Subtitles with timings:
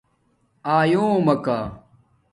[0.75, 1.59] آیلومݳکہ